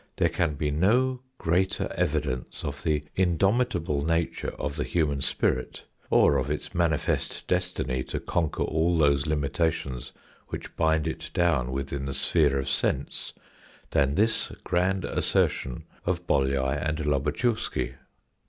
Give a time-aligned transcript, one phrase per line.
[0.15, 6.37] There can be no greater evidence of the indomitable nature of the human spirit, or
[6.37, 10.11] of its manifest destiny to conquer all those limitations
[10.47, 13.33] which bind it down within the sphere of sense
[13.91, 15.83] than this grand a<sf>rtir.